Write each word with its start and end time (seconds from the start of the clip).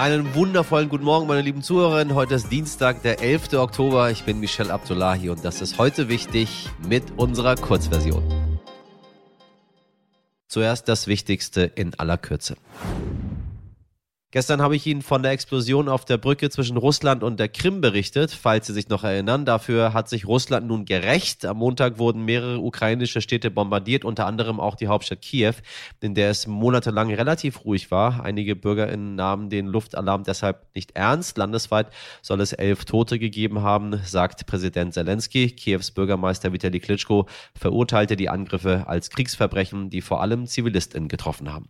Einen 0.00 0.34
wundervollen 0.34 0.88
guten 0.88 1.04
Morgen, 1.04 1.26
meine 1.26 1.42
lieben 1.42 1.62
Zuhörerinnen. 1.62 2.14
Heute 2.14 2.36
ist 2.36 2.50
Dienstag, 2.50 3.02
der 3.02 3.20
11. 3.20 3.52
Oktober. 3.52 4.10
Ich 4.10 4.24
bin 4.24 4.40
Michel 4.40 4.70
Abdullahi 4.70 5.28
und 5.28 5.44
das 5.44 5.60
ist 5.60 5.76
heute 5.76 6.08
wichtig 6.08 6.70
mit 6.88 7.04
unserer 7.18 7.54
Kurzversion. 7.54 8.24
Zuerst 10.48 10.88
das 10.88 11.06
Wichtigste 11.06 11.64
in 11.64 11.92
aller 11.98 12.16
Kürze. 12.16 12.56
Gestern 14.32 14.62
habe 14.62 14.76
ich 14.76 14.86
Ihnen 14.86 15.02
von 15.02 15.24
der 15.24 15.32
Explosion 15.32 15.88
auf 15.88 16.04
der 16.04 16.16
Brücke 16.16 16.50
zwischen 16.50 16.76
Russland 16.76 17.24
und 17.24 17.40
der 17.40 17.48
Krim 17.48 17.80
berichtet, 17.80 18.30
falls 18.30 18.68
Sie 18.68 18.72
sich 18.72 18.88
noch 18.88 19.02
erinnern. 19.02 19.44
Dafür 19.44 19.92
hat 19.92 20.08
sich 20.08 20.24
Russland 20.24 20.68
nun 20.68 20.84
gerecht. 20.84 21.44
Am 21.44 21.56
Montag 21.56 21.98
wurden 21.98 22.24
mehrere 22.24 22.60
ukrainische 22.60 23.22
Städte 23.22 23.50
bombardiert, 23.50 24.04
unter 24.04 24.26
anderem 24.26 24.60
auch 24.60 24.76
die 24.76 24.86
Hauptstadt 24.86 25.20
Kiew, 25.20 25.54
in 26.00 26.14
der 26.14 26.30
es 26.30 26.46
monatelang 26.46 27.12
relativ 27.12 27.64
ruhig 27.64 27.90
war. 27.90 28.22
Einige 28.22 28.54
BürgerInnen 28.54 29.16
nahmen 29.16 29.50
den 29.50 29.66
Luftalarm 29.66 30.22
deshalb 30.22 30.64
nicht 30.76 30.92
ernst. 30.92 31.36
Landesweit 31.36 31.88
soll 32.22 32.40
es 32.40 32.52
elf 32.52 32.84
Tote 32.84 33.18
gegeben 33.18 33.62
haben, 33.62 33.98
sagt 34.04 34.46
Präsident 34.46 34.94
Zelensky. 34.94 35.50
Kiews 35.50 35.90
Bürgermeister 35.90 36.52
Vitali 36.52 36.78
Klitschko 36.78 37.26
verurteilte 37.58 38.14
die 38.14 38.28
Angriffe 38.28 38.84
als 38.86 39.10
Kriegsverbrechen, 39.10 39.90
die 39.90 40.02
vor 40.02 40.22
allem 40.22 40.46
ZivilistInnen 40.46 41.08
getroffen 41.08 41.52
haben. 41.52 41.68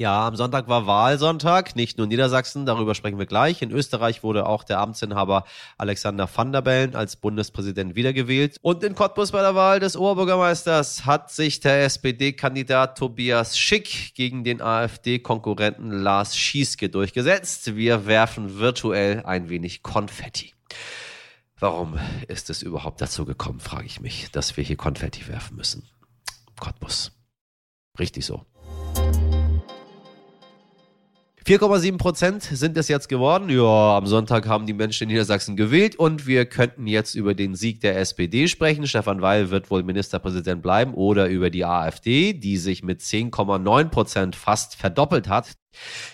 Ja, 0.00 0.26
am 0.26 0.34
Sonntag 0.34 0.66
war 0.66 0.86
Wahlsonntag, 0.86 1.76
nicht 1.76 1.98
nur 1.98 2.04
in 2.04 2.08
Niedersachsen, 2.08 2.64
darüber 2.64 2.94
sprechen 2.94 3.18
wir 3.18 3.26
gleich. 3.26 3.60
In 3.60 3.70
Österreich 3.70 4.22
wurde 4.22 4.46
auch 4.46 4.64
der 4.64 4.78
Amtsinhaber 4.78 5.44
Alexander 5.76 6.26
van 6.34 6.52
der 6.52 6.62
Bellen 6.62 6.96
als 6.96 7.16
Bundespräsident 7.16 7.96
wiedergewählt. 7.96 8.56
Und 8.62 8.82
in 8.82 8.94
Cottbus 8.94 9.32
bei 9.32 9.42
der 9.42 9.54
Wahl 9.54 9.78
des 9.78 9.98
Oberbürgermeisters 9.98 11.04
hat 11.04 11.30
sich 11.30 11.60
der 11.60 11.84
SPD-Kandidat 11.84 12.96
Tobias 12.96 13.58
Schick 13.58 14.14
gegen 14.14 14.42
den 14.42 14.62
AfD-Konkurrenten 14.62 15.90
Lars 15.90 16.34
Schieske 16.34 16.88
durchgesetzt. 16.88 17.76
Wir 17.76 18.06
werfen 18.06 18.58
virtuell 18.58 19.22
ein 19.26 19.50
wenig 19.50 19.82
Konfetti. 19.82 20.54
Warum 21.58 21.98
ist 22.26 22.48
es 22.48 22.62
überhaupt 22.62 23.02
dazu 23.02 23.26
gekommen, 23.26 23.60
frage 23.60 23.84
ich 23.84 24.00
mich, 24.00 24.30
dass 24.30 24.56
wir 24.56 24.64
hier 24.64 24.78
Konfetti 24.78 25.28
werfen 25.28 25.58
müssen? 25.58 25.86
Cottbus. 26.58 27.12
Richtig 27.98 28.24
so. 28.24 28.46
4,7 31.50 31.98
Prozent 31.98 32.44
sind 32.44 32.76
es 32.76 32.86
jetzt 32.86 33.08
geworden. 33.08 33.50
Ja, 33.50 33.96
am 33.96 34.06
Sonntag 34.06 34.46
haben 34.46 34.66
die 34.66 34.72
Menschen 34.72 35.02
in 35.02 35.08
Niedersachsen 35.08 35.56
gewählt 35.56 35.96
und 35.96 36.28
wir 36.28 36.46
könnten 36.46 36.86
jetzt 36.86 37.16
über 37.16 37.34
den 37.34 37.56
Sieg 37.56 37.80
der 37.80 37.98
SPD 37.98 38.46
sprechen. 38.46 38.86
Stefan 38.86 39.20
Weil 39.20 39.50
wird 39.50 39.68
wohl 39.68 39.82
Ministerpräsident 39.82 40.62
bleiben 40.62 40.94
oder 40.94 41.26
über 41.28 41.50
die 41.50 41.64
AfD, 41.64 42.34
die 42.34 42.56
sich 42.56 42.84
mit 42.84 43.00
10,9 43.00 43.88
Prozent 43.88 44.36
fast 44.36 44.76
verdoppelt 44.76 45.26
hat. 45.26 45.54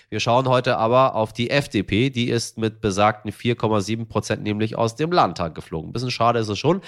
Wir 0.09 0.21
schauen 0.21 0.49
heute 0.49 0.77
aber 0.77 1.15
auf 1.15 1.33
die 1.33 1.51
FDP. 1.51 2.11
Die 2.11 2.29
ist 2.29 2.59
mit 2.59 2.81
besagten 2.81 3.31
4,7 3.31 4.07
Prozent 4.07 4.43
nämlich 4.43 4.77
aus 4.77 4.97
dem 4.97 5.11
Landtag 5.11 5.55
geflogen. 5.55 5.91
Ein 5.91 5.93
bisschen 5.93 6.11
schade 6.11 6.39
ist 6.39 6.49
es 6.49 6.59
schon. 6.59 6.81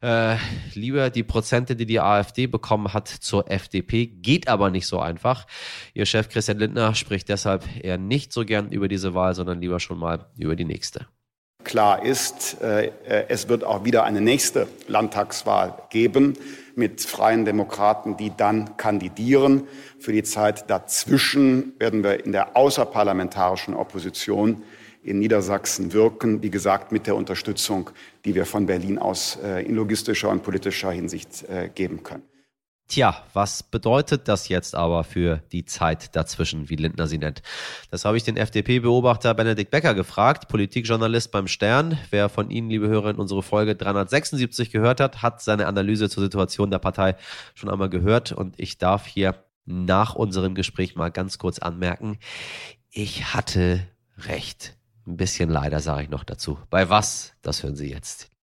Äh, 0.00 0.36
lieber 0.74 1.10
die 1.10 1.22
Prozente, 1.22 1.76
die 1.76 1.86
die 1.86 2.00
AfD 2.00 2.46
bekommen 2.46 2.92
hat, 2.92 3.08
zur 3.08 3.50
FDP. 3.50 4.06
Geht 4.06 4.48
aber 4.48 4.70
nicht 4.70 4.86
so 4.86 4.98
einfach. 5.00 5.46
Ihr 5.92 6.06
Chef 6.06 6.28
Christian 6.28 6.58
Lindner 6.58 6.94
spricht 6.94 7.28
deshalb 7.28 7.64
eher 7.82 7.98
nicht 7.98 8.32
so 8.32 8.44
gern 8.44 8.70
über 8.70 8.88
diese 8.88 9.14
Wahl, 9.14 9.34
sondern 9.34 9.60
lieber 9.60 9.80
schon 9.80 9.98
mal 9.98 10.26
über 10.38 10.56
die 10.56 10.64
nächste. 10.64 11.06
Klar 11.64 12.04
ist, 12.04 12.60
äh, 12.62 12.92
es 13.28 13.48
wird 13.48 13.64
auch 13.64 13.84
wieder 13.84 14.04
eine 14.04 14.20
nächste 14.20 14.68
Landtagswahl 14.86 15.74
geben 15.90 16.34
mit 16.76 17.00
freien 17.00 17.44
Demokraten, 17.44 18.16
die 18.16 18.32
dann 18.36 18.76
kandidieren. 18.76 19.66
Für 19.98 20.12
die 20.12 20.22
Zeit 20.22 20.68
dazwischen 20.68 21.72
werden 21.78 22.04
wir 22.04 22.24
in 22.24 22.32
der 22.32 22.56
außerparlamentarischen 22.56 23.74
Opposition 23.74 24.62
in 25.02 25.18
Niedersachsen 25.18 25.92
wirken, 25.92 26.42
wie 26.42 26.50
gesagt, 26.50 26.92
mit 26.92 27.06
der 27.06 27.16
Unterstützung, 27.16 27.90
die 28.24 28.34
wir 28.34 28.46
von 28.46 28.66
Berlin 28.66 28.98
aus 28.98 29.38
äh, 29.42 29.64
in 29.64 29.74
logistischer 29.74 30.30
und 30.30 30.42
politischer 30.42 30.90
Hinsicht 30.90 31.44
äh, 31.48 31.68
geben 31.74 32.02
können. 32.02 32.22
Tja, 32.86 33.24
was 33.32 33.62
bedeutet 33.62 34.28
das 34.28 34.48
jetzt 34.48 34.74
aber 34.74 35.04
für 35.04 35.42
die 35.52 35.64
Zeit 35.64 36.14
dazwischen, 36.14 36.68
wie 36.68 36.76
Lindner 36.76 37.06
sie 37.06 37.16
nennt? 37.16 37.42
Das 37.90 38.04
habe 38.04 38.18
ich 38.18 38.24
den 38.24 38.36
FDP-Beobachter 38.36 39.32
Benedikt 39.32 39.70
Becker 39.70 39.94
gefragt, 39.94 40.48
Politikjournalist 40.48 41.32
beim 41.32 41.48
Stern. 41.48 41.98
Wer 42.10 42.28
von 42.28 42.50
Ihnen, 42.50 42.68
liebe 42.68 42.86
Hörerinnen, 42.86 43.20
unsere 43.20 43.42
Folge 43.42 43.74
376 43.74 44.70
gehört 44.70 45.00
hat, 45.00 45.22
hat 45.22 45.40
seine 45.40 45.66
Analyse 45.66 46.10
zur 46.10 46.22
Situation 46.22 46.70
der 46.70 46.78
Partei 46.78 47.16
schon 47.54 47.70
einmal 47.70 47.88
gehört. 47.88 48.32
Und 48.32 48.60
ich 48.60 48.76
darf 48.76 49.06
hier 49.06 49.42
nach 49.64 50.14
unserem 50.14 50.54
Gespräch 50.54 50.94
mal 50.94 51.10
ganz 51.10 51.38
kurz 51.38 51.58
anmerken, 51.58 52.18
ich 52.90 53.32
hatte 53.32 53.86
recht. 54.18 54.76
Ein 55.06 55.16
bisschen 55.16 55.48
leider 55.48 55.80
sage 55.80 56.04
ich 56.04 56.10
noch 56.10 56.24
dazu. 56.24 56.58
Bei 56.68 56.90
was? 56.90 57.32
Das 57.40 57.62
hören 57.62 57.76
Sie 57.76 57.90
jetzt. 57.90 58.33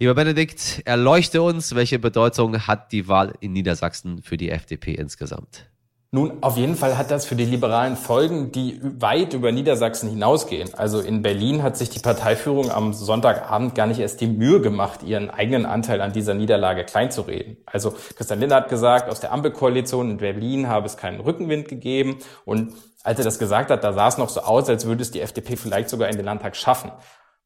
Lieber 0.00 0.16
Benedikt, 0.16 0.82
erleuchte 0.86 1.40
uns, 1.40 1.76
welche 1.76 2.00
Bedeutung 2.00 2.66
hat 2.66 2.90
die 2.90 3.06
Wahl 3.06 3.34
in 3.38 3.52
Niedersachsen 3.52 4.22
für 4.22 4.36
die 4.36 4.50
FDP 4.50 4.92
insgesamt? 4.94 5.70
Nun, 6.10 6.42
auf 6.42 6.56
jeden 6.56 6.74
Fall 6.74 6.98
hat 6.98 7.12
das 7.12 7.26
für 7.26 7.36
die 7.36 7.44
Liberalen 7.44 7.96
Folgen, 7.96 8.50
die 8.50 8.80
weit 8.82 9.34
über 9.34 9.52
Niedersachsen 9.52 10.10
hinausgehen. 10.10 10.74
Also 10.74 10.98
in 10.98 11.22
Berlin 11.22 11.62
hat 11.62 11.76
sich 11.76 11.90
die 11.90 12.00
Parteiführung 12.00 12.72
am 12.72 12.92
Sonntagabend 12.92 13.76
gar 13.76 13.86
nicht 13.86 14.00
erst 14.00 14.20
die 14.20 14.26
Mühe 14.26 14.60
gemacht, 14.60 15.04
ihren 15.04 15.30
eigenen 15.30 15.64
Anteil 15.64 16.00
an 16.00 16.12
dieser 16.12 16.34
Niederlage 16.34 16.82
kleinzureden. 16.82 17.58
Also 17.64 17.94
Christian 18.16 18.40
Lindner 18.40 18.56
hat 18.56 18.68
gesagt, 18.68 19.08
aus 19.08 19.20
der 19.20 19.32
Ampelkoalition 19.32 20.10
in 20.10 20.16
Berlin 20.16 20.68
habe 20.68 20.86
es 20.86 20.96
keinen 20.96 21.20
Rückenwind 21.20 21.68
gegeben. 21.68 22.18
Und 22.44 22.72
als 23.04 23.20
er 23.20 23.24
das 23.24 23.38
gesagt 23.38 23.70
hat, 23.70 23.84
da 23.84 23.92
sah 23.92 24.08
es 24.08 24.18
noch 24.18 24.28
so 24.28 24.40
aus, 24.40 24.68
als 24.68 24.86
würde 24.86 25.02
es 25.02 25.12
die 25.12 25.20
FDP 25.20 25.54
vielleicht 25.56 25.88
sogar 25.88 26.08
in 26.08 26.16
den 26.16 26.24
Landtag 26.24 26.56
schaffen 26.56 26.90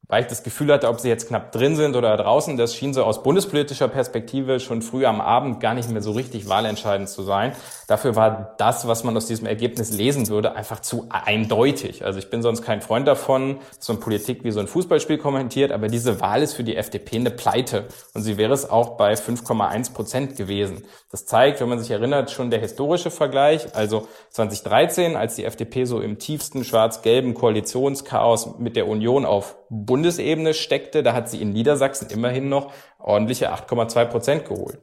weil 0.09 0.23
ich 0.23 0.27
das 0.27 0.41
Gefühl 0.41 0.73
hatte, 0.73 0.89
ob 0.89 0.99
sie 0.99 1.07
jetzt 1.07 1.27
knapp 1.27 1.51
drin 1.51 1.75
sind 1.75 1.95
oder 1.95 2.17
draußen, 2.17 2.57
das 2.57 2.75
schien 2.75 2.95
so 2.95 3.03
aus 3.03 3.21
bundespolitischer 3.21 3.87
Perspektive 3.87 4.59
schon 4.59 4.81
früh 4.81 5.05
am 5.05 5.21
Abend 5.21 5.59
gar 5.59 5.75
nicht 5.75 5.87
mehr 5.89 6.01
so 6.01 6.11
richtig 6.11 6.49
wahlentscheidend 6.49 7.07
zu 7.07 7.21
sein. 7.21 7.53
Dafür 7.87 8.15
war 8.15 8.55
das, 8.57 8.87
was 8.87 9.03
man 9.03 9.15
aus 9.15 9.27
diesem 9.27 9.45
Ergebnis 9.45 9.91
lesen 9.91 10.27
würde, 10.27 10.55
einfach 10.55 10.79
zu 10.79 11.05
eindeutig. 11.09 12.03
Also 12.03 12.17
ich 12.17 12.31
bin 12.31 12.41
sonst 12.41 12.63
kein 12.63 12.81
Freund 12.81 13.07
davon, 13.07 13.59
so 13.79 13.93
ein 13.93 13.99
Politik 13.99 14.43
wie 14.43 14.49
so 14.49 14.59
ein 14.59 14.67
Fußballspiel 14.67 15.19
kommentiert, 15.19 15.71
aber 15.71 15.87
diese 15.87 16.19
Wahl 16.19 16.41
ist 16.41 16.53
für 16.53 16.63
die 16.63 16.75
FDP 16.75 17.17
eine 17.17 17.29
Pleite 17.29 17.85
und 18.15 18.23
sie 18.23 18.37
wäre 18.37 18.53
es 18.53 18.67
auch 18.67 18.97
bei 18.97 19.13
5,1 19.13 19.93
Prozent 19.93 20.35
gewesen. 20.35 20.85
Das 21.11 21.27
zeigt, 21.27 21.61
wenn 21.61 21.69
man 21.69 21.77
sich 21.77 21.91
erinnert, 21.91 22.31
schon 22.31 22.49
der 22.49 22.59
historische 22.59 23.11
Vergleich. 23.11 23.75
Also 23.75 24.07
2013, 24.31 25.15
als 25.15 25.35
die 25.35 25.45
FDP 25.45 25.85
so 25.85 26.01
im 26.01 26.17
tiefsten 26.17 26.63
schwarz-gelben 26.63 27.35
Koalitionschaos 27.35 28.57
mit 28.57 28.75
der 28.75 28.87
Union 28.87 29.25
auf 29.25 29.55
Bundesebene 29.69 30.53
steckte, 30.53 31.03
da 31.03 31.13
hat 31.13 31.29
sie 31.29 31.41
in 31.41 31.51
Niedersachsen 31.51 32.09
immerhin 32.09 32.49
noch 32.49 32.71
ordentliche 32.97 33.53
8,2 33.53 34.05
Prozent 34.05 34.45
geholt. 34.45 34.79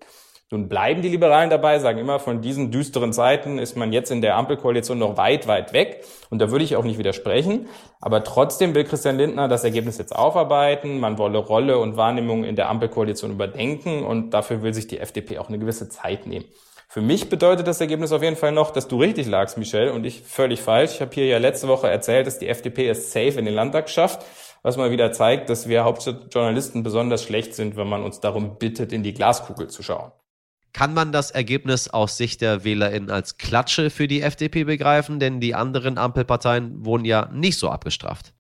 Nun 0.49 0.69
bleiben 0.69 1.03
die 1.03 1.09
Liberalen 1.09 1.51
dabei, 1.51 1.81
sagen 1.81 1.99
immer, 1.99 2.21
von 2.21 2.41
diesen 2.41 2.71
düsteren 2.71 3.13
Zeiten 3.13 3.59
ist 3.59 3.77
man 3.77 3.93
jetzt 3.93 4.13
in 4.13 4.21
der 4.21 4.37
Ampelkoalition 4.37 4.97
noch 4.97 5.17
weit, 5.17 5.49
weit 5.49 5.73
weg. 5.73 6.05
Und 6.31 6.39
da 6.39 6.53
würde 6.53 6.65
ich 6.65 6.77
auch 6.77 6.85
nicht 6.85 6.99
widersprechen. 6.99 7.67
Aber 8.01 8.23
trotzdem 8.23 8.73
will 8.73 8.85
Christian 8.85 9.17
Lindner 9.17 9.49
das 9.49 9.65
Ergebnis 9.65 9.99
jetzt 9.99 10.15
aufarbeiten. 10.15 11.01
Man 11.01 11.19
wolle 11.19 11.39
Rolle 11.39 11.79
und 11.79 11.97
Wahrnehmung 11.97 12.45
in 12.45 12.55
der 12.55 12.69
Ampelkoalition 12.69 13.33
überdenken. 13.33 14.05
Und 14.05 14.31
dafür 14.31 14.63
will 14.63 14.73
sich 14.73 14.87
die 14.87 15.01
FDP 15.01 15.39
auch 15.39 15.49
eine 15.49 15.59
gewisse 15.59 15.89
Zeit 15.89 16.29
nehmen. 16.29 16.45
Für 16.89 17.01
mich 17.01 17.29
bedeutet 17.29 17.67
das 17.67 17.81
Ergebnis 17.81 18.13
auf 18.13 18.23
jeden 18.23 18.37
Fall 18.37 18.53
noch, 18.53 18.71
dass 18.71 18.87
du 18.87 19.01
richtig 19.01 19.27
lagst, 19.27 19.59
Michel, 19.59 19.91
und 19.91 20.07
ich 20.07 20.23
völlig 20.23 20.63
falsch. 20.63 20.95
Ich 20.95 21.01
habe 21.01 21.11
hier 21.13 21.27
ja 21.27 21.39
letzte 21.39 21.67
Woche 21.67 21.91
erzählt, 21.91 22.29
dass 22.29 22.39
die 22.39 22.49
FDP 22.49 22.89
es 22.89 23.11
safe 23.13 23.37
in 23.41 23.47
den 23.47 23.55
Landtag 23.55 23.91
schafft 23.91 24.25
was 24.63 24.77
mal 24.77 24.91
wieder 24.91 25.13
zeigt, 25.13 25.51
dass 25.51 25.69
wir 25.69 25.85
Hauptstadtjournalisten 25.85 26.83
besonders 26.83 27.23
schlecht 27.23 27.55
sind, 27.55 27.77
wenn 27.77 27.89
man 27.89 28.03
uns 28.03 28.21
darum 28.21 28.59
bittet, 28.59 28.93
in 28.93 29.03
die 29.03 29.15
Glaskugel 29.15 29.69
zu 29.69 29.83
schauen. 29.83 30.13
Kann 30.73 30.93
man 30.93 31.11
das 31.11 31.31
Ergebnis 31.31 31.89
aus 31.89 32.19
Sicht 32.19 32.43
der 32.43 32.63
WählerInnen 32.63 33.11
als 33.11 33.39
Klatsche 33.39 33.89
für 33.89 34.09
die 34.09 34.21
FDP 34.21 34.65
begreifen? 34.65 35.19
Denn 35.21 35.41
die 35.41 35.55
anderen 35.55 35.97
Ampelparteien 35.97 36.85
wurden 36.85 37.07
ja 37.07 37.31
nicht 37.33 37.59
so 37.59 37.71
abgestraft. 37.71 38.35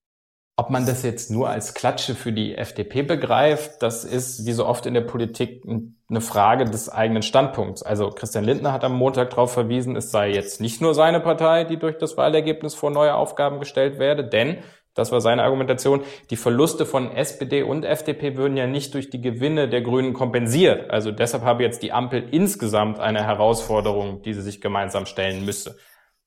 Ob 0.59 0.71
man 0.71 0.87
das 0.87 1.03
jetzt 1.03 1.31
nur 1.31 1.51
als 1.51 1.75
Klatsche 1.75 2.15
für 2.15 2.33
die 2.33 2.55
FDP 2.55 3.03
begreift, 3.03 3.83
das 3.83 4.05
ist 4.05 4.47
wie 4.47 4.53
so 4.53 4.65
oft 4.65 4.87
in 4.87 4.95
der 4.95 5.03
Politik 5.03 5.65
eine 5.67 6.21
Frage 6.23 6.65
des 6.65 6.89
eigenen 6.89 7.23
Standpunkts. 7.23 7.83
Also 7.83 8.09
Christian 8.09 8.45
Lindner 8.45 8.73
hat 8.73 8.83
am 8.83 8.97
Montag 8.97 9.31
darauf 9.31 9.53
verwiesen, 9.53 9.97
es 9.97 10.11
sei 10.11 10.31
jetzt 10.31 10.63
nicht 10.63 10.81
nur 10.81 10.95
seine 10.95 11.21
Partei, 11.21 11.65
die 11.65 11.79
durch 11.79 11.99
das 11.99 12.17
Wahlergebnis 12.17 12.75
vor 12.75 12.91
neue 12.91 13.15
Aufgaben 13.15 13.61
gestellt 13.61 13.99
werde, 13.99 14.27
denn 14.27 14.59
das 14.97 15.13
war 15.13 15.21
seine 15.21 15.45
Argumentation. 15.45 16.03
Die 16.31 16.37
Verluste 16.37 16.87
von 16.87 17.13
SPD 17.13 17.63
und 17.63 17.85
FDP 17.85 18.37
würden 18.37 18.57
ja 18.57 18.67
nicht 18.67 18.95
durch 18.95 19.11
die 19.11 19.21
Gewinne 19.21 19.69
der 19.69 19.83
Grünen 19.83 20.15
kompensiert. 20.15 20.91
Also 20.91 21.13
deshalb 21.13 21.45
habe 21.45 21.63
jetzt 21.63 21.83
die 21.83 21.93
Ampel 21.93 22.27
insgesamt 22.31 22.99
eine 22.99 23.23
Herausforderung, 23.25 24.23
die 24.23 24.33
sie 24.33 24.43
sich 24.43 24.61
gemeinsam 24.61 25.07
stellen 25.07 25.45
müsse. 25.45 25.77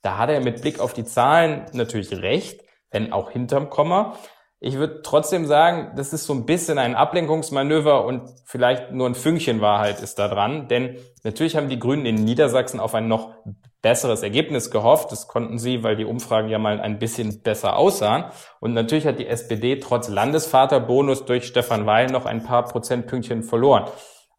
Da 0.04 0.18
hat 0.18 0.30
er 0.30 0.40
mit 0.40 0.62
Blick 0.62 0.80
auf 0.80 0.94
die 0.94 1.04
Zahlen 1.04 1.66
natürlich 1.74 2.12
recht, 2.22 2.62
wenn 2.92 3.12
auch 3.12 3.32
hinterm 3.32 3.70
Komma. 3.70 4.16
Ich 4.62 4.76
würde 4.76 5.02
trotzdem 5.02 5.46
sagen, 5.46 5.94
das 5.96 6.14
ist 6.14 6.26
so 6.26 6.34
ein 6.34 6.46
bisschen 6.46 6.78
ein 6.78 6.94
Ablenkungsmanöver 6.94 8.06
und 8.06 8.30
vielleicht 8.46 8.92
nur 8.92 9.08
ein 9.08 9.16
Fünkchen 9.16 9.62
Wahrheit 9.62 10.02
ist 10.02 10.20
da 10.20 10.28
dran. 10.28 10.68
Denn 10.68 10.98
natürlich 11.24 11.56
haben 11.56 11.70
die 11.70 11.80
Grünen 11.80 12.06
in 12.06 12.24
Niedersachsen 12.24 12.80
auf 12.80 12.94
ein 12.94 13.08
noch 13.08 13.34
besseres 13.82 14.24
Ergebnis 14.24 14.72
gehofft. 14.72 15.12
Das 15.12 15.28
konnten 15.28 15.58
sie, 15.58 15.84
weil 15.84 15.96
die 15.96 16.06
Umfragen 16.06 16.50
ja 16.50 16.60
mal 16.60 16.80
ein 16.80 17.00
bisschen 17.00 17.42
besser 17.42 17.78
aussahen. 17.78 18.26
Und 18.60 18.74
natürlich 18.74 19.06
hat 19.06 19.20
die 19.20 19.28
SPD 19.28 19.80
trotz 19.80 20.10
Landesvaterbonus 20.10 21.26
durch 21.26 21.46
Stefan 21.46 21.86
Weil 21.86 22.08
noch 22.08 22.26
ein 22.26 22.44
paar 22.44 22.66
Prozentpünktchen 22.66 23.44
verloren. 23.44 23.86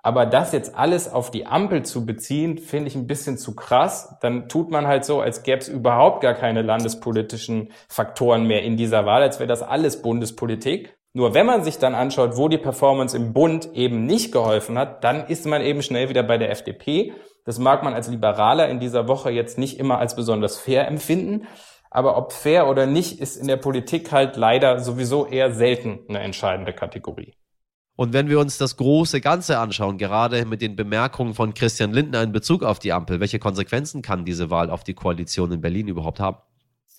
Aber 0.03 0.25
das 0.25 0.53
jetzt 0.53 0.75
alles 0.75 1.13
auf 1.13 1.31
die 1.31 1.47
Ampel 1.47 1.85
zu 1.85 2.07
beziehen, 2.07 2.57
finde 2.57 2.89
ich 2.89 2.95
ein 2.95 3.07
bisschen 3.07 3.37
zu 3.37 3.55
krass. 3.55 4.17
Dann 4.23 4.49
tut 4.49 4.71
man 4.71 4.87
halt 4.87 5.05
so, 5.05 5.21
als 5.21 5.43
gäbe 5.43 5.59
es 5.59 5.69
überhaupt 5.69 6.23
gar 6.23 6.35
keine 6.35 6.63
landespolitischen 6.63 7.71
Faktoren 7.89 8.47
mehr 8.47 8.63
in 8.63 8.77
dieser 8.77 9.05
Wahl, 9.05 9.23
als 9.23 9.39
wäre 9.41 9.49
das 9.49 9.63
alles 9.63 10.01
Bundespolitik. 10.01 10.97
Nur 11.13 11.35
wenn 11.35 11.45
man 11.45 11.65
sich 11.65 11.79
dann 11.79 11.95
anschaut, 11.95 12.37
wo 12.37 12.49
die 12.49 12.57
Performance 12.57 13.17
im 13.17 13.33
Bund 13.33 13.71
eben 13.75 14.07
nicht 14.07 14.33
geholfen 14.33 14.79
hat, 14.79 15.03
dann 15.03 15.27
ist 15.27 15.45
man 15.45 15.61
eben 15.61 15.83
schnell 15.83 16.09
wieder 16.09 16.23
bei 16.23 16.39
der 16.39 16.51
FDP. 16.51 17.13
Das 17.51 17.59
mag 17.59 17.83
man 17.83 17.95
als 17.95 18.07
Liberaler 18.07 18.69
in 18.69 18.79
dieser 18.79 19.09
Woche 19.09 19.33
jetzt 19.33 19.59
nicht 19.59 19.81
immer 19.81 19.99
als 19.99 20.15
besonders 20.15 20.57
fair 20.57 20.87
empfinden. 20.87 21.49
Aber 21.91 22.17
ob 22.17 22.33
fair 22.33 22.69
oder 22.69 22.87
nicht, 22.87 23.19
ist 23.19 23.37
in 23.37 23.49
der 23.49 23.57
Politik 23.57 24.13
halt 24.13 24.37
leider 24.37 24.79
sowieso 24.79 25.27
eher 25.27 25.53
selten 25.53 25.99
eine 26.09 26.21
entscheidende 26.21 26.73
Kategorie. 26.73 27.35
Und 27.97 28.13
wenn 28.13 28.29
wir 28.29 28.39
uns 28.39 28.57
das 28.57 28.77
große 28.77 29.21
Ganze 29.21 29.59
anschauen, 29.59 29.99
gerade 29.99 30.45
mit 30.45 30.63
den 30.63 30.77
Bemerkungen 30.77 31.35
von 31.35 31.53
Christian 31.53 31.91
Lindner 31.91 32.23
in 32.23 32.31
Bezug 32.31 32.63
auf 32.63 32.79
die 32.79 32.93
Ampel, 32.93 33.19
welche 33.19 33.41
Konsequenzen 33.41 34.01
kann 34.01 34.25
diese 34.25 34.49
Wahl 34.51 34.71
auf 34.71 34.85
die 34.85 34.95
Koalition 34.95 35.51
in 35.51 35.61
Berlin 35.61 35.89
überhaupt 35.89 36.21
haben? 36.21 36.37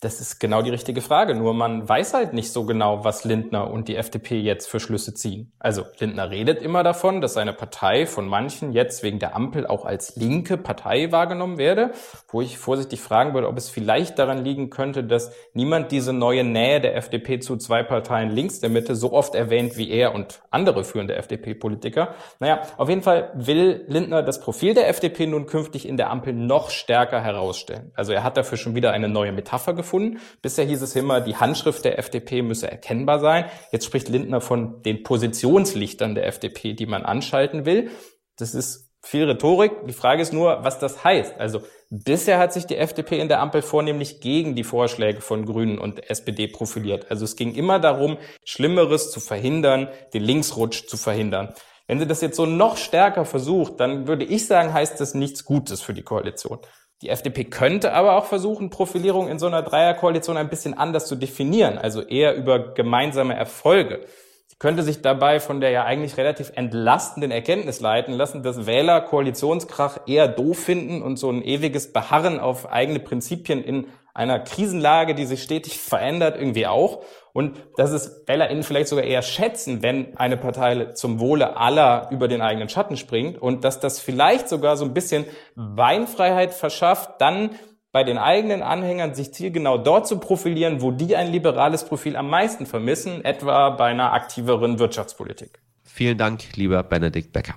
Das 0.03 0.19
ist 0.19 0.39
genau 0.39 0.63
die 0.63 0.71
richtige 0.71 0.99
Frage. 0.99 1.35
Nur 1.35 1.53
man 1.53 1.87
weiß 1.87 2.15
halt 2.15 2.33
nicht 2.33 2.51
so 2.51 2.65
genau, 2.65 3.03
was 3.03 3.23
Lindner 3.23 3.69
und 3.69 3.87
die 3.87 3.95
FDP 3.95 4.39
jetzt 4.39 4.67
für 4.67 4.79
Schlüsse 4.79 5.13
ziehen. 5.13 5.53
Also 5.59 5.83
Lindner 5.99 6.31
redet 6.31 6.59
immer 6.59 6.81
davon, 6.81 7.21
dass 7.21 7.35
seine 7.35 7.53
Partei 7.53 8.07
von 8.07 8.27
manchen 8.27 8.73
jetzt 8.73 9.03
wegen 9.03 9.19
der 9.19 9.35
Ampel 9.35 9.67
auch 9.67 9.85
als 9.85 10.15
linke 10.15 10.57
Partei 10.57 11.11
wahrgenommen 11.11 11.59
werde, 11.59 11.91
wo 12.29 12.41
ich 12.41 12.57
vorsichtig 12.57 12.99
fragen 12.99 13.35
würde, 13.35 13.47
ob 13.47 13.59
es 13.59 13.69
vielleicht 13.69 14.17
daran 14.17 14.43
liegen 14.43 14.71
könnte, 14.71 15.03
dass 15.03 15.33
niemand 15.53 15.91
diese 15.91 16.13
neue 16.13 16.43
Nähe 16.43 16.81
der 16.81 16.95
FDP 16.95 17.39
zu 17.39 17.57
zwei 17.57 17.83
Parteien 17.83 18.31
links 18.31 18.59
der 18.59 18.71
Mitte 18.71 18.95
so 18.95 19.13
oft 19.13 19.35
erwähnt 19.35 19.77
wie 19.77 19.91
er 19.91 20.15
und 20.15 20.41
andere 20.49 20.83
führende 20.83 21.15
FDP-Politiker. 21.15 22.15
Naja, 22.39 22.63
auf 22.77 22.89
jeden 22.89 23.03
Fall 23.03 23.29
will 23.35 23.85
Lindner 23.85 24.23
das 24.23 24.41
Profil 24.41 24.73
der 24.73 24.89
FDP 24.89 25.27
nun 25.27 25.45
künftig 25.45 25.87
in 25.87 25.95
der 25.95 26.09
Ampel 26.09 26.33
noch 26.33 26.71
stärker 26.71 27.21
herausstellen. 27.21 27.91
Also 27.93 28.13
er 28.13 28.23
hat 28.23 28.35
dafür 28.35 28.57
schon 28.57 28.73
wieder 28.73 28.93
eine 28.93 29.07
neue 29.07 29.31
Metapher 29.31 29.75
gefunden 29.75 29.90
gefunden. 29.91 30.19
Bisher 30.41 30.65
hieß 30.65 30.81
es 30.81 30.95
immer, 30.95 31.19
die 31.21 31.35
Handschrift 31.35 31.83
der 31.83 31.99
FDP 31.99 32.41
müsse 32.41 32.71
erkennbar 32.71 33.19
sein. 33.19 33.45
Jetzt 33.71 33.85
spricht 33.85 34.07
Lindner 34.07 34.41
von 34.41 34.81
den 34.83 35.03
Positionslichtern 35.03 36.15
der 36.15 36.27
FDP, 36.27 36.73
die 36.73 36.85
man 36.85 37.03
anschalten 37.03 37.65
will. 37.65 37.91
Das 38.37 38.55
ist 38.55 38.89
viel 39.03 39.25
Rhetorik. 39.25 39.87
Die 39.87 39.93
Frage 39.93 40.21
ist 40.21 40.31
nur, 40.31 40.63
was 40.63 40.79
das 40.79 41.03
heißt. 41.03 41.39
Also 41.39 41.61
bisher 41.89 42.39
hat 42.39 42.53
sich 42.53 42.65
die 42.65 42.77
FDP 42.77 43.19
in 43.19 43.27
der 43.27 43.41
Ampel 43.41 43.61
vornehmlich 43.61 44.21
gegen 44.21 44.55
die 44.55 44.63
Vorschläge 44.63 45.21
von 45.21 45.45
Grünen 45.45 45.77
und 45.77 46.09
SPD 46.09 46.47
profiliert. 46.47 47.09
Also 47.09 47.25
es 47.25 47.35
ging 47.35 47.53
immer 47.53 47.79
darum, 47.79 48.17
Schlimmeres 48.45 49.11
zu 49.11 49.19
verhindern, 49.19 49.89
den 50.13 50.23
Linksrutsch 50.23 50.87
zu 50.87 50.97
verhindern. 50.97 51.53
Wenn 51.87 51.99
sie 51.99 52.07
das 52.07 52.21
jetzt 52.21 52.37
so 52.37 52.45
noch 52.45 52.77
stärker 52.77 53.25
versucht, 53.25 53.79
dann 53.81 54.07
würde 54.07 54.23
ich 54.23 54.47
sagen, 54.47 54.71
heißt 54.71 55.01
das 55.01 55.13
nichts 55.13 55.43
Gutes 55.43 55.81
für 55.81 55.93
die 55.93 56.03
Koalition. 56.03 56.59
Die 57.01 57.09
FDP 57.09 57.45
könnte 57.45 57.93
aber 57.93 58.15
auch 58.15 58.25
versuchen, 58.25 58.69
Profilierung 58.69 59.27
in 59.27 59.39
so 59.39 59.47
einer 59.47 59.63
Dreierkoalition 59.63 60.37
ein 60.37 60.49
bisschen 60.49 60.77
anders 60.77 61.07
zu 61.07 61.15
definieren, 61.15 61.79
also 61.79 62.01
eher 62.01 62.35
über 62.35 62.73
gemeinsame 62.75 63.33
Erfolge. 63.33 64.01
Sie 64.45 64.57
könnte 64.59 64.83
sich 64.83 65.01
dabei 65.01 65.39
von 65.39 65.61
der 65.61 65.71
ja 65.71 65.83
eigentlich 65.83 66.17
relativ 66.17 66.51
entlastenden 66.55 67.31
Erkenntnis 67.31 67.79
leiten 67.79 68.13
lassen, 68.13 68.43
dass 68.43 68.67
Wähler 68.67 69.01
Koalitionskrach 69.01 70.01
eher 70.05 70.27
doof 70.27 70.59
finden 70.59 71.01
und 71.01 71.17
so 71.17 71.31
ein 71.31 71.41
ewiges 71.41 71.91
Beharren 71.91 72.39
auf 72.39 72.71
eigene 72.71 72.99
Prinzipien 72.99 73.63
in 73.63 73.87
einer 74.13 74.39
Krisenlage, 74.39 75.15
die 75.15 75.25
sich 75.25 75.43
stetig 75.43 75.79
verändert, 75.79 76.37
irgendwie 76.37 76.67
auch. 76.67 77.03
Und 77.33 77.57
dass 77.77 77.91
es 77.91 78.23
WählerInnen 78.27 78.63
vielleicht 78.63 78.89
sogar 78.89 79.05
eher 79.05 79.21
schätzen, 79.21 79.81
wenn 79.81 80.17
eine 80.17 80.37
Partei 80.37 80.93
zum 80.93 81.19
Wohle 81.19 81.57
aller 81.57 82.09
über 82.11 82.27
den 82.27 82.41
eigenen 82.41 82.67
Schatten 82.67 82.97
springt 82.97 83.41
und 83.41 83.63
dass 83.63 83.79
das 83.79 83.99
vielleicht 83.99 84.49
sogar 84.49 84.75
so 84.75 84.83
ein 84.85 84.93
bisschen 84.93 85.25
Beinfreiheit 85.55 86.53
verschafft, 86.53 87.21
dann 87.21 87.51
bei 87.91 88.03
den 88.03 88.17
eigenen 88.17 88.63
Anhängern 88.63 89.13
sich 89.15 89.33
zielgenau 89.33 89.77
dort 89.77 90.07
zu 90.07 90.19
profilieren, 90.19 90.81
wo 90.81 90.91
die 90.91 91.15
ein 91.15 91.31
liberales 91.31 91.83
Profil 91.85 92.15
am 92.15 92.29
meisten 92.29 92.65
vermissen, 92.65 93.23
etwa 93.23 93.69
bei 93.71 93.85
einer 93.85 94.13
aktiveren 94.13 94.79
Wirtschaftspolitik. 94.79 95.59
Vielen 95.83 96.17
Dank, 96.17 96.55
lieber 96.55 96.83
Benedikt 96.83 97.33
Becker. 97.33 97.55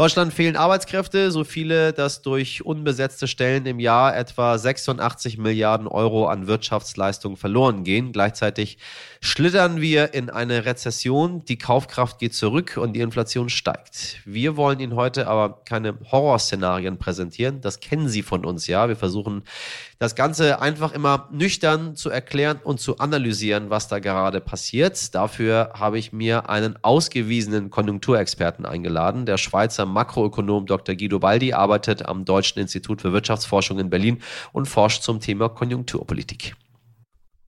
Deutschland 0.00 0.32
fehlen 0.32 0.56
Arbeitskräfte, 0.56 1.30
so 1.30 1.44
viele, 1.44 1.92
dass 1.92 2.22
durch 2.22 2.64
unbesetzte 2.64 3.28
Stellen 3.28 3.66
im 3.66 3.78
Jahr 3.78 4.16
etwa 4.16 4.56
86 4.56 5.36
Milliarden 5.36 5.86
Euro 5.86 6.26
an 6.26 6.46
Wirtschaftsleistung 6.46 7.36
verloren 7.36 7.84
gehen. 7.84 8.10
Gleichzeitig 8.10 8.78
schlittern 9.20 9.82
wir 9.82 10.14
in 10.14 10.30
eine 10.30 10.64
Rezession, 10.64 11.44
die 11.44 11.58
Kaufkraft 11.58 12.18
geht 12.18 12.32
zurück 12.32 12.78
und 12.78 12.94
die 12.94 13.00
Inflation 13.00 13.50
steigt. 13.50 14.22
Wir 14.24 14.56
wollen 14.56 14.80
Ihnen 14.80 14.96
heute 14.96 15.26
aber 15.26 15.60
keine 15.66 15.98
Horrorszenarien 16.10 16.96
präsentieren. 16.96 17.60
Das 17.60 17.80
kennen 17.80 18.08
Sie 18.08 18.22
von 18.22 18.46
uns 18.46 18.68
ja. 18.68 18.88
Wir 18.88 18.96
versuchen 18.96 19.42
das 20.00 20.14
Ganze 20.14 20.62
einfach 20.62 20.92
immer 20.92 21.28
nüchtern 21.30 21.94
zu 21.94 22.08
erklären 22.08 22.58
und 22.64 22.80
zu 22.80 22.98
analysieren, 22.98 23.68
was 23.68 23.86
da 23.86 23.98
gerade 23.98 24.40
passiert. 24.40 25.14
Dafür 25.14 25.72
habe 25.74 25.98
ich 25.98 26.10
mir 26.10 26.48
einen 26.48 26.78
ausgewiesenen 26.82 27.68
Konjunkturexperten 27.68 28.64
eingeladen. 28.64 29.26
Der 29.26 29.36
Schweizer 29.36 29.84
Makroökonom 29.84 30.64
Dr. 30.64 30.94
Guido 30.94 31.18
Baldi 31.18 31.52
arbeitet 31.52 32.06
am 32.06 32.24
Deutschen 32.24 32.60
Institut 32.60 33.02
für 33.02 33.12
Wirtschaftsforschung 33.12 33.78
in 33.78 33.90
Berlin 33.90 34.22
und 34.52 34.64
forscht 34.66 35.02
zum 35.02 35.20
Thema 35.20 35.50
Konjunkturpolitik. 35.50 36.56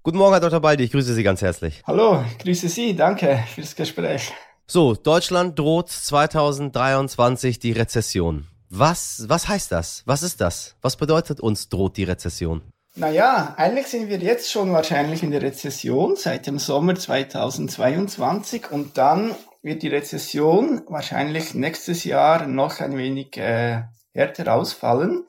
Guten 0.03 0.19
Morgen, 0.19 0.33
Herr 0.33 0.41
Dr. 0.41 0.61
Baldi, 0.61 0.85
ich 0.85 0.93
grüße 0.93 1.15
Sie 1.15 1.23
ganz 1.23 1.41
herzlich. 1.41 1.83
Hallo, 1.87 2.23
ich 2.31 2.37
grüße 2.37 2.69
Sie, 2.69 2.95
danke 2.95 3.43
fürs 3.55 3.75
Gespräch. 3.75 4.31
So, 4.67 4.95
Deutschland 4.95 5.59
droht 5.59 5.89
2023 5.89 7.59
die 7.59 7.73
Rezession. 7.73 8.47
Was, 8.75 9.27
was 9.29 9.49
heißt 9.49 9.71
das? 9.71 10.03
Was 10.07 10.23
ist 10.23 10.41
das? 10.41 10.77
Was 10.81 10.97
bedeutet 10.97 11.41
uns 11.41 11.69
droht 11.69 11.99
die 11.99 12.05
Rezession? 12.05 12.63
Naja, 12.95 13.53
eigentlich 13.59 13.89
sind 13.89 14.09
wir 14.09 14.17
jetzt 14.17 14.51
schon 14.51 14.73
wahrscheinlich 14.73 15.23
in 15.23 15.31
der 15.31 15.43
Rezession 15.43 16.17
seit 16.17 16.47
dem 16.47 16.59
Sommer 16.59 16.95
2022 16.95 18.71
und 18.71 18.97
dann 18.97 19.35
wird 19.61 19.83
die 19.83 19.89
Rezession 19.89 20.85
wahrscheinlich 20.89 21.53
nächstes 21.53 22.05
Jahr 22.05 22.47
noch 22.47 22.81
ein 22.81 22.97
wenig 22.97 23.37
äh, 23.37 23.83
härter 24.15 24.55
ausfallen. 24.55 25.27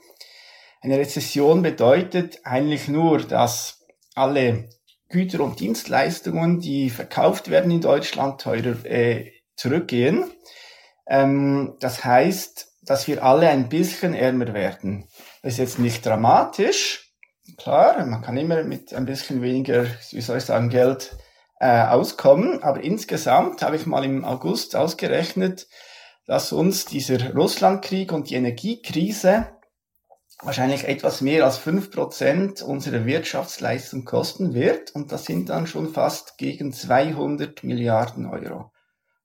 Eine 0.79 0.97
Rezession 0.97 1.63
bedeutet 1.63 2.39
eigentlich 2.45 2.87
nur, 2.87 3.17
dass 3.23 3.85
alle 4.15 4.69
Güter 5.09 5.41
und 5.41 5.59
Dienstleistungen, 5.59 6.61
die 6.61 6.89
verkauft 6.89 7.49
werden 7.49 7.71
in 7.71 7.81
Deutschland, 7.81 8.39
teurer 8.39 8.85
äh, 8.85 9.33
zurückgehen. 9.57 10.31
Ähm, 11.05 11.75
das 11.81 12.05
heißt, 12.05 12.72
dass 12.85 13.07
wir 13.07 13.23
alle 13.23 13.49
ein 13.49 13.69
bisschen 13.69 14.13
ärmer 14.13 14.53
werden. 14.53 15.07
Das 15.41 15.53
ist 15.53 15.59
jetzt 15.59 15.79
nicht 15.79 16.05
dramatisch. 16.05 17.11
Klar, 17.57 18.05
man 18.05 18.21
kann 18.21 18.37
immer 18.37 18.63
mit 18.63 18.93
ein 18.93 19.05
bisschen 19.05 19.41
weniger, 19.41 19.85
wie 20.11 20.21
soll 20.21 20.37
ich 20.37 20.45
sagen, 20.45 20.69
Geld 20.69 21.15
äh, 21.59 21.83
auskommen. 21.83 22.63
Aber 22.63 22.81
insgesamt 22.83 23.61
habe 23.61 23.75
ich 23.75 23.85
mal 23.85 24.05
im 24.05 24.25
August 24.25 24.75
ausgerechnet, 24.75 25.67
dass 26.25 26.53
uns 26.53 26.85
dieser 26.85 27.33
Russlandkrieg 27.33 28.11
und 28.11 28.29
die 28.29 28.35
Energiekrise 28.35 29.47
wahrscheinlich 30.41 30.87
etwas 30.87 31.21
mehr 31.21 31.45
als 31.45 31.57
fünf 31.57 31.91
Prozent 31.91 32.61
unserer 32.61 33.05
Wirtschaftsleistung 33.05 34.05
kosten 34.05 34.53
wird. 34.53 34.91
Und 34.91 35.11
das 35.11 35.25
sind 35.25 35.49
dann 35.49 35.67
schon 35.67 35.93
fast 35.93 36.37
gegen 36.37 36.73
200 36.73 37.63
Milliarden 37.63 38.25
Euro. 38.25 38.71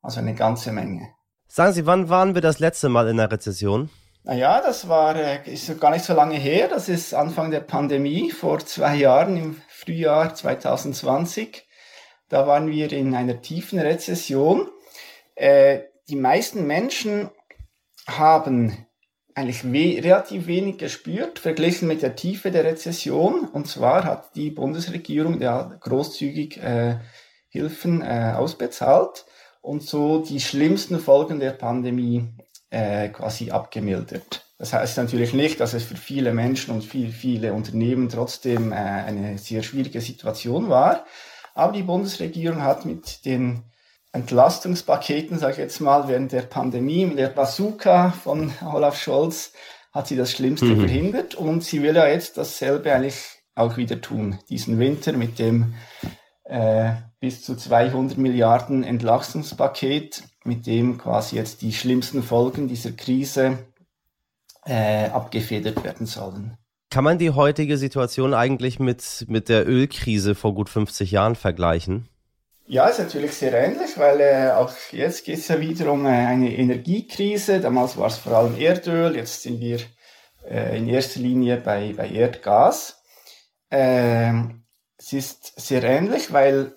Also 0.03 0.21
eine 0.21 0.35
ganze 0.35 0.73
Menge. 0.73 1.18
Sagen 1.51 1.73
Sie, 1.73 1.87
wann 1.87 2.11
waren 2.11 2.35
wir 2.35 2.43
das 2.43 2.59
letzte 2.59 2.91
Mal 2.91 3.09
in 3.09 3.17
der 3.17 3.33
Rezession? 3.33 3.89
Naja, 4.23 4.61
das 4.61 4.87
war 4.87 5.17
äh, 5.17 5.51
ist 5.51 5.81
gar 5.81 5.91
nicht 5.91 6.05
so 6.05 6.13
lange 6.13 6.37
her. 6.37 6.69
Das 6.69 6.91
ist 6.91 7.15
Anfang 7.15 7.51
der 7.51 7.61
Pandemie, 7.61 8.31
vor 8.31 8.59
zwei 8.59 8.97
Jahren, 8.97 9.39
im 9.39 9.63
Frühjahr 9.69 10.35
2020. 10.35 11.67
Da 12.29 12.47
waren 12.47 12.69
wir 12.69 12.93
in 12.93 13.15
einer 13.15 13.41
tiefen 13.41 13.79
Rezession. 13.79 14.69
Äh, 15.37 15.81
die 16.11 16.17
meisten 16.17 16.67
Menschen 16.67 17.31
haben 18.07 18.87
eigentlich 19.35 19.65
we 19.65 20.05
relativ 20.05 20.47
wenig 20.47 20.77
gespürt, 20.77 21.39
verglichen 21.39 21.89
mit 21.89 22.03
der 22.03 22.15
Tiefe 22.15 22.51
der 22.51 22.65
Rezession. 22.65 23.49
Und 23.49 23.69
zwar 23.69 24.05
hat 24.05 24.37
die 24.37 24.51
Bundesregierung 24.51 25.41
ja 25.41 25.63
großzügig 25.81 26.59
äh, 26.59 26.99
Hilfen 27.49 28.03
äh, 28.03 28.35
ausbezahlt 28.37 29.25
und 29.61 29.83
so 29.83 30.19
die 30.19 30.41
schlimmsten 30.41 30.99
Folgen 30.99 31.41
der 31.41 31.51
Pandemie 31.51 32.29
äh, 32.71 33.09
quasi 33.09 33.51
abgemildert. 33.51 34.45
Das 34.59 34.73
heißt 34.73 34.97
natürlich 34.99 35.33
nicht, 35.35 35.61
dass 35.61 35.73
es 35.73 35.85
für 35.85 35.97
viele 35.97 36.35
Menschen 36.35 36.75
und 36.75 36.85
viel, 36.85 37.13
viele 37.13 37.53
Unternehmen 37.53 38.09
trotzdem 38.09 38.73
äh, 38.73 38.77
eine 38.77 39.39
sehr 39.39 39.63
schwierige 39.63 40.01
Situation 40.01 40.69
war. 40.69 41.07
Aber 41.55 41.73
die 41.73 41.83
Bundesregierung 41.83 42.63
hat 42.63 42.85
mit 42.85 43.25
den 43.25 43.63
Entlastungspaketen, 44.13 45.39
sage 45.39 45.53
ich 45.53 45.59
jetzt 45.59 45.81
mal, 45.81 46.09
während 46.09 46.33
der 46.33 46.43
Pandemie, 46.43 47.07
mit 47.07 47.19
der 47.19 47.29
Bazooka 47.29 48.11
von 48.11 48.53
Olaf 48.65 49.01
Scholz, 49.01 49.53
hat 49.93 50.09
sie 50.09 50.17
das 50.17 50.33
Schlimmste 50.33 50.67
mhm. 50.67 50.81
verhindert 50.81 51.35
und 51.35 51.63
sie 51.63 51.83
will 51.83 51.97
ja 51.97 52.09
jetzt 52.09 52.37
dasselbe 52.37 52.93
eigentlich 52.93 53.23
auch 53.55 53.77
wieder 53.77 54.01
tun. 54.01 54.39
Diesen 54.49 54.79
Winter 54.79 55.13
mit 55.13 55.39
dem 55.39 55.75
äh, 56.49 56.93
bis 57.21 57.43
zu 57.43 57.57
200 57.57 58.17
Milliarden 58.19 58.83
Entlastungspaket, 58.83 60.23
mit 60.45 60.67
dem 60.67 60.99
quasi 60.99 61.37
jetzt 61.37 61.63
die 61.63 61.73
schlimmsten 61.73 62.23
Folgen 62.23 62.69
dieser 62.69 62.93
Krise 62.93 63.59
äh, 64.65 65.07
abgefedert 65.07 65.85
werden 65.85 66.07
sollen. 66.07 66.57
Kann 66.91 67.05
man 67.05 67.19
die 67.19 67.31
heutige 67.31 67.77
Situation 67.77 68.33
eigentlich 68.33 68.81
mit, 68.81 69.27
mit 69.29 69.49
der 69.51 69.69
Ölkrise 69.69 70.35
vor 70.35 70.55
gut 70.55 70.71
50 70.71 71.11
Jahren 71.11 71.35
vergleichen? 71.35 72.09
Ja, 72.67 72.87
ist 72.87 72.99
natürlich 72.99 73.33
sehr 73.33 73.53
ähnlich, 73.53 73.99
weil 73.99 74.21
äh, 74.21 74.51
auch 74.53 74.73
jetzt 74.93 75.25
geht 75.25 75.39
es 75.39 75.49
ja 75.49 75.61
wieder 75.61 75.93
um 75.93 76.07
äh, 76.07 76.11
eine 76.11 76.55
Energiekrise. 76.55 77.61
Damals 77.61 77.97
war 77.97 78.07
es 78.07 78.19
vor 78.19 78.33
allem 78.33 78.59
Erdöl, 78.59 79.17
jetzt 79.17 79.43
sind 79.43 79.61
wir 79.61 79.81
äh, 80.49 80.79
in 80.79 80.89
erster 80.89 81.21
Linie 81.21 81.59
bei, 81.59 81.95
bei 81.97 82.09
Erdgas. 82.09 83.03
Ähm, 83.71 84.65
es 84.99 85.13
ist 85.13 85.53
sehr 85.61 85.83
ähnlich, 85.85 86.33
weil 86.33 86.75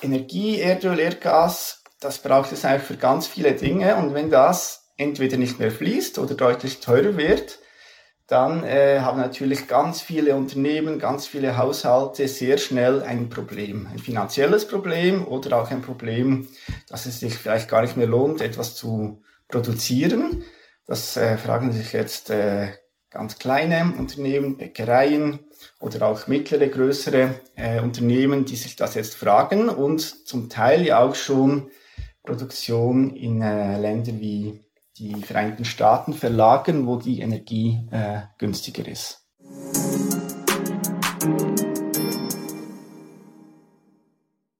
Energie, 0.00 0.60
Erdöl, 0.60 0.98
Erdgas, 1.00 1.82
das 2.00 2.18
braucht 2.18 2.52
es 2.52 2.64
eigentlich 2.64 2.82
für 2.82 2.96
ganz 2.96 3.26
viele 3.26 3.52
Dinge. 3.52 3.96
Und 3.96 4.14
wenn 4.14 4.30
das 4.30 4.92
entweder 4.96 5.36
nicht 5.36 5.58
mehr 5.58 5.70
fließt 5.70 6.18
oder 6.18 6.34
deutlich 6.34 6.80
teurer 6.80 7.16
wird, 7.16 7.58
dann 8.28 8.64
äh, 8.64 9.00
haben 9.00 9.20
natürlich 9.20 9.68
ganz 9.68 10.00
viele 10.00 10.34
Unternehmen, 10.34 10.98
ganz 10.98 11.26
viele 11.26 11.56
Haushalte 11.56 12.26
sehr 12.26 12.58
schnell 12.58 13.02
ein 13.02 13.28
Problem. 13.28 13.86
Ein 13.86 13.98
finanzielles 13.98 14.66
Problem 14.66 15.26
oder 15.26 15.60
auch 15.60 15.70
ein 15.70 15.82
Problem, 15.82 16.48
dass 16.88 17.06
es 17.06 17.20
sich 17.20 17.34
vielleicht 17.34 17.68
gar 17.68 17.82
nicht 17.82 17.96
mehr 17.96 18.08
lohnt, 18.08 18.40
etwas 18.40 18.74
zu 18.74 19.22
produzieren. 19.48 20.44
Das 20.86 21.16
äh, 21.16 21.36
fragen 21.36 21.72
sich 21.72 21.92
jetzt 21.92 22.30
äh, 22.30 22.72
ganz 23.16 23.38
kleine 23.38 23.94
Unternehmen, 23.98 24.58
Bäckereien 24.58 25.38
oder 25.80 26.06
auch 26.06 26.26
mittlere, 26.26 26.68
größere 26.68 27.40
äh, 27.54 27.80
Unternehmen, 27.80 28.44
die 28.44 28.56
sich 28.56 28.76
das 28.76 28.94
jetzt 28.94 29.14
fragen 29.14 29.70
und 29.70 30.00
zum 30.00 30.50
Teil 30.50 30.84
ja 30.84 31.00
auch 31.00 31.14
schon 31.14 31.70
Produktion 32.22 33.16
in 33.16 33.40
äh, 33.40 33.80
Länder 33.80 34.20
wie 34.20 34.60
die 34.98 35.14
Vereinigten 35.22 35.64
Staaten 35.64 36.12
verlagern, 36.12 36.86
wo 36.86 36.96
die 36.96 37.20
Energie 37.20 37.88
äh, 37.90 38.20
günstiger 38.36 38.86
ist. 38.86 39.25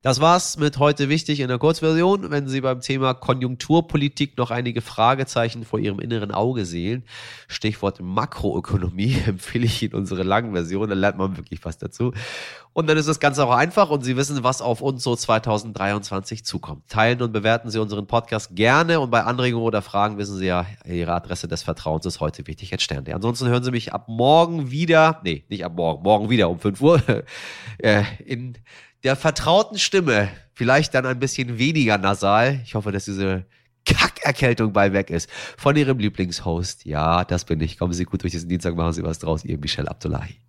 Das 0.07 0.21
war's 0.21 0.57
mit 0.57 0.79
heute 0.79 1.09
wichtig 1.09 1.41
in 1.41 1.49
der 1.49 1.59
Kurzversion. 1.59 2.31
Wenn 2.31 2.47
Sie 2.47 2.61
beim 2.61 2.81
Thema 2.81 3.13
Konjunkturpolitik 3.13 4.39
noch 4.39 4.53
einige 4.53 4.81
Fragezeichen 4.81 5.65
vor 5.65 5.81
Ihrem 5.81 5.99
inneren 5.99 6.31
Auge 6.31 6.65
sehen, 6.65 7.03
Stichwort 7.49 8.01
Makroökonomie, 8.01 9.17
empfehle 9.27 9.65
ich 9.65 9.83
Ihnen 9.83 9.95
unsere 9.95 10.23
langen 10.23 10.53
Version, 10.53 10.89
da 10.89 10.95
lernt 10.95 11.19
man 11.19 11.37
wirklich 11.37 11.65
was 11.65 11.79
dazu. 11.79 12.13
Und 12.73 12.89
dann 12.89 12.97
ist 12.97 13.09
das 13.09 13.19
Ganze 13.19 13.45
auch 13.45 13.51
einfach 13.51 13.91
und 13.91 14.05
Sie 14.05 14.17
wissen, 14.17 14.45
was 14.45 14.63
auf 14.63 14.81
uns 14.81 15.03
so 15.03 15.17
2023 15.17 16.45
zukommt. 16.45 16.89
Teilen 16.89 17.21
und 17.21 17.33
bewerten 17.33 17.69
Sie 17.71 17.81
unseren 17.81 18.07
Podcast 18.07 18.55
gerne 18.55 19.01
und 19.01 19.11
bei 19.11 19.25
Anregungen 19.25 19.67
oder 19.67 19.83
Fragen 19.83 20.19
wissen 20.19 20.37
Sie 20.37 20.47
ja, 20.47 20.67
Ihre 20.85 21.15
Adresse 21.15 21.49
des 21.49 21.65
Vertrauens 21.65 22.07
ist 22.07 22.21
heute 22.21 22.47
wichtig, 22.47 22.71
jetzt 22.71 22.85
Sterne. 22.85 23.13
Ansonsten 23.13 23.49
hören 23.49 23.65
Sie 23.65 23.73
mich 23.73 23.93
ab 23.93 24.07
morgen 24.07 24.71
wieder, 24.71 25.21
nee, 25.25 25.45
nicht 25.49 25.65
ab 25.65 25.73
morgen, 25.75 26.05
morgen 26.05 26.31
wieder 26.31 26.49
um 26.49 26.61
5 26.61 26.81
Uhr 26.81 27.03
äh, 27.79 28.05
in 28.25 28.57
der 29.07 29.15
vertrauten 29.15 29.79
Stimme, 29.79 30.29
vielleicht 30.53 30.93
dann 30.93 31.07
ein 31.07 31.21
bisschen 31.21 31.59
weniger 31.59 31.97
nasal. 31.97 32.61
Ich 32.65 32.75
hoffe, 32.75 32.91
dass 32.91 33.05
diese 33.05 33.45
Kackerkältung 33.85 34.73
bald 34.73 34.95
weg 34.95 35.11
ist. 35.11 35.31
Von 35.57 35.77
Ihrem 35.77 35.99
Lieblingshost. 35.99 36.85
Ja, 36.85 37.25
das 37.25 37.45
bin 37.45 37.61
ich. 37.61 37.79
Kommen 37.79 37.93
Sie 37.93 38.05
gut 38.05 38.25
durch 38.25 38.33
diesen 38.33 38.49
Dienstag, 38.49 38.75
machen 38.75 38.93
Sie 38.93 39.05
was 39.05 39.21
draus. 39.21 39.45
Ihr 39.45 39.59
Michel 39.59 39.87
Abdullahi. 39.87 40.41